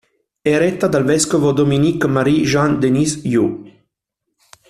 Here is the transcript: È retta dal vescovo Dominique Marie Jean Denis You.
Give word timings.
È 0.41 0.57
retta 0.57 0.87
dal 0.87 1.03
vescovo 1.03 1.51
Dominique 1.51 2.09
Marie 2.09 2.43
Jean 2.43 2.79
Denis 2.79 3.21
You. 3.23 3.71